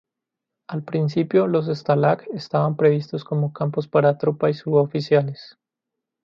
[0.67, 5.59] Al principio los Stalag estaban previstos como campos para tropa y suboficiales.